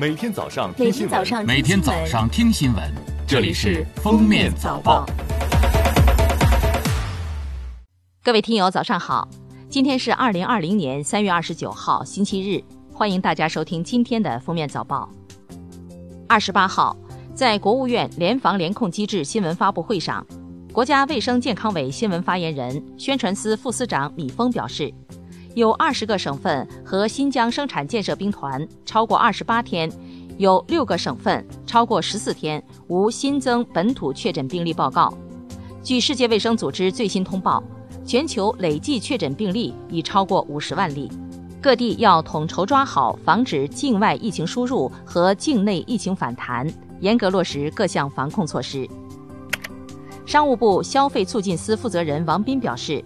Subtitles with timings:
[0.00, 2.94] 每天早上听新闻，每天早上听新闻，
[3.26, 5.04] 这里是《封面早报》。
[8.22, 9.28] 各位听友，早上好！
[9.68, 15.10] 今天是二零二零年三月二十九号，星期日，欢迎大家收听今天的《封面早报》。
[16.28, 16.96] 二十八号，
[17.34, 20.24] 在国务院联防联控机制新闻发布会上，
[20.72, 24.94] 国家卫生健康委新闻发言人、宣传司副司长米峰表示。
[25.58, 29.90] 有二十个省份和新疆生产建设兵团超过二十八天，
[30.36, 35.12] 有六个省份超过十四天无新增本土确诊病例报告。
[35.82, 37.60] 据世界卫生组织最新通报，
[38.06, 41.10] 全球累计确诊病例已超过五十万例。
[41.60, 48.88] 各地要统筹抓好，防止境外疫情输入和境内疫情反弹，严格落实各项防控措施。
[50.24, 53.02] 商务部消费促进司负责人王斌表示。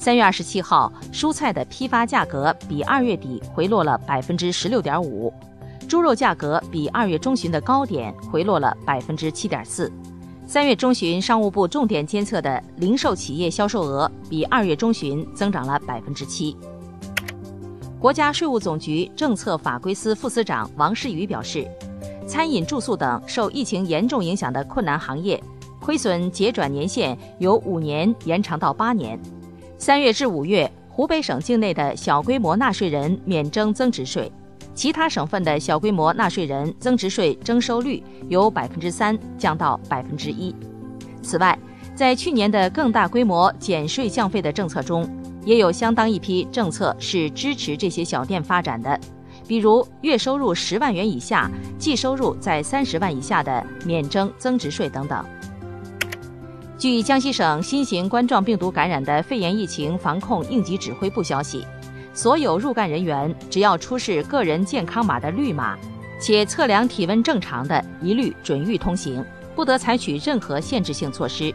[0.00, 5.30] 三月二十七号，蔬菜的批发价格比二月底回落了百分之十六点五，
[5.86, 9.92] 猪肉价格比二月中旬的高点回落了百分之七点四。
[10.46, 16.56] 三月中旬，商务部重点监测的零售企业销售额比二月中旬增长了百分之七。
[17.98, 21.68] 国家税务总局政策法规司副司长王世宇表示，
[22.26, 25.38] 餐饮、住宿等受疫情严重影响的困难行业，
[25.78, 29.20] 亏损结转年限由五年延长到八年。
[29.80, 34.30] 三月至五月，湖北省境内的小规模纳税人免征增值税，
[34.74, 40.54] 其他省份的小规模纳税人增值税征收率由百分之三降到百分之一。
[41.22, 41.58] 此外，
[41.94, 45.08] 在去年的更大规模减税降费的政策中，
[45.46, 49.00] 也有相当一批政策是支持这些小店发展的，
[49.48, 55.24] 比如月收入十万元以下、季收入在三十万以下的免征增值税等等。
[56.80, 61.62] 据江西省新型冠状病毒感染的肺炎疫情防控应急指挥部消息，
[62.14, 65.76] 所有入干人员只要出示个人健康码的绿码，
[66.18, 69.22] 且测量体温正常的，一律准予通行，
[69.54, 71.54] 不得采取任何限制性措施。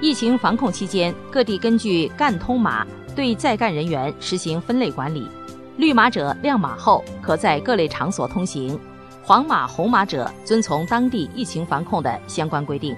[0.00, 2.86] 疫情防控期间，各地根据干通码
[3.16, 5.28] 对在干人员实行分类管理，
[5.76, 8.78] 绿码者亮码后可在各类场所通行，
[9.24, 12.94] 黄码、红码者遵从当地疫情防控的相关规定。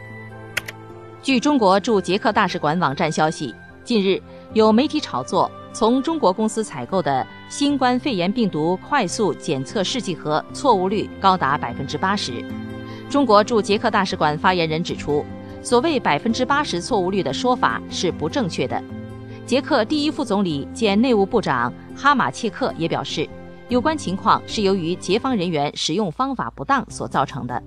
[1.20, 3.52] 据中国驻捷克大使馆网站消息，
[3.82, 4.22] 近日
[4.54, 12.44] 有媒体炒作，从中国公司采购的新冠肺炎病毒快速检测试剂盒错误率高达百分之八十。
[13.10, 15.24] 中国驻捷克大使馆发言人指出，
[15.60, 18.80] 所谓百分之八十错误率的说法是不正确的。
[19.44, 23.28] 捷克第一副总理兼内务部长哈马切克也表示，
[23.68, 27.60] 有关情况是由于捷方人员使用方法不当所造成的。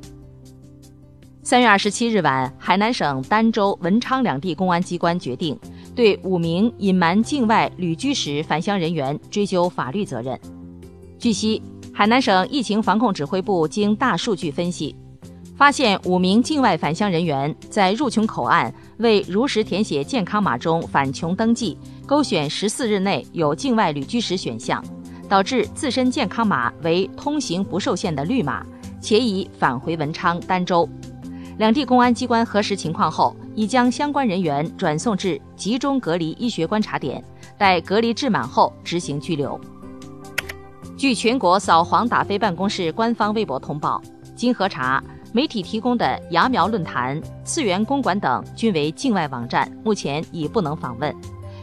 [1.44, 5.58] 三月二十七日晚，海南省儋州、文昌两地公安机关决定
[5.96, 10.40] 对五名隐瞒境外旅居史返乡人员追究法律责任。
[11.18, 11.60] 据悉，
[11.92, 14.96] 海南省疫情防控指挥部经大数据分析，
[15.58, 21.76] 发现五名境外返乡人员在入琼口岸未如实填写健康码中返琼登记，
[22.06, 24.82] 勾选十四日内有境外旅居史选项，
[25.28, 28.64] 导致自身健康码为通行不受限的绿码，
[29.02, 30.88] 且已返回文昌、儋州。
[31.62, 37.24] 两地公安机关核实情况后，已将相关人员转送至集中隔离医学观察点，
[37.56, 39.62] 待隔离至满后执行拘留。
[40.98, 44.02] 据全国扫黄打非办公室官方微博通报，
[44.36, 51.16] 经核查，媒体提供的芽苗论坛、次元公馆等均为境外网站，目前已不能访问。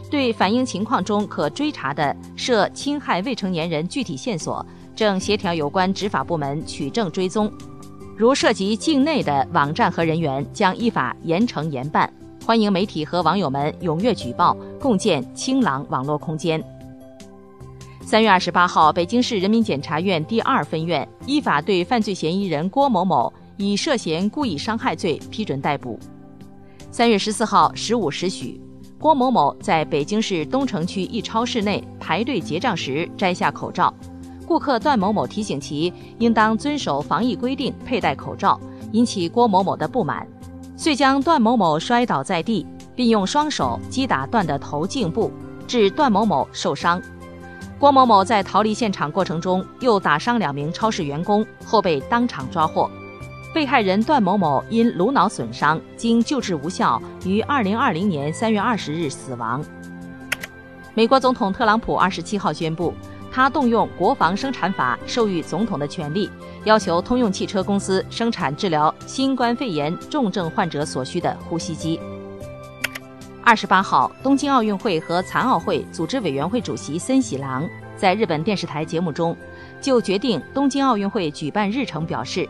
[0.09, 7.51] 对反映情况中可追查的涉侵害未成年人具体线索，正协调有关执法部门取证追踪。
[8.19, 12.13] 如涉及境内的网站和人员，将依法严惩严办。
[12.45, 16.61] 欢迎媒体和网友们踊跃举报，共建清朗网络空间。
[18.01, 25.97] 三月二十八号，北京市人民检察院第二分院依法对犯罪嫌疑人郭某某以涉嫌故意伤害罪批准逮捕。
[26.91, 28.59] 三月十四号十五时许，
[28.99, 33.93] 郭某某在北京市东城区一超市内排队结账时摘下口罩。
[34.49, 38.59] 顾客段某某提醒其应当遵守防疫规定，佩戴口罩，
[38.93, 40.27] 引起郭某某的不满，
[40.75, 42.65] 遂将段某某摔倒在地，
[42.95, 45.31] 并用双手击打段的头颈部，
[45.67, 46.99] 致段某某受伤。
[47.77, 52.89] 郭某某在逃离现场过程中又打伤两名超市员工，后被当场抓获。
[53.53, 59.63] 被害人段某某因颅脑损伤，经救治无效，于二零二零年三月二十日死亡。
[60.95, 62.91] 美国总统特朗普二十七号宣布。
[63.31, 66.29] 他动用国防生产法授予总统的权利，
[66.63, 71.99] 要求通用汽车公司生产治疗新冠肺炎重症患者所需的呼吸机。
[73.43, 79.35] 二十八号，东京奥运会和残奥会组织委员会主席森喜朗在日本电视台节目中，
[79.81, 82.47] 就决定东京奥运会举办日程表示，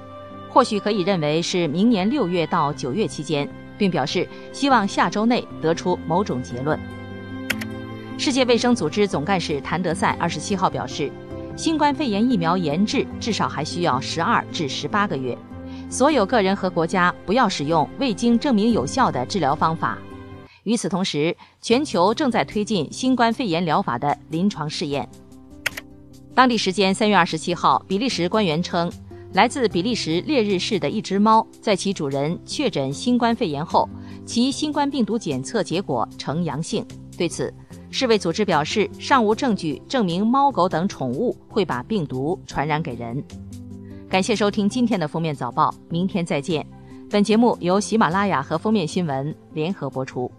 [0.49, 3.47] 或许可以认为是明年六月到九月期间，
[3.77, 6.77] 并表示希望下周内得出某种结论。
[8.19, 11.09] 世界卫生组织总干事谭德赛二十七号表示，
[11.55, 15.37] 新冠肺炎疫苗研制至少还需要十二至十八个月，
[15.89, 19.97] 所有个人和国家不要使用未经证明有效的治疗方法。
[20.63, 25.07] 与此同时，全球正在推进新冠肺炎疗法的临床试验。
[26.35, 28.91] 当地时间三月二十七号，比利时官员称，
[29.31, 33.87] 来自比利时列日市的一只猫在其主人确诊新冠肺炎后，
[34.25, 36.85] 其新冠病毒检测结果呈阳性。
[37.17, 37.53] 对此，
[37.91, 43.23] 世卫组织表示，尚无证据证明猫狗等宠物会把病毒传染给人。
[44.07, 46.65] 感谢收听今天的封面早报，明天再见。
[47.09, 50.31] 本节目由喜马拉雅和封面新闻联合播出。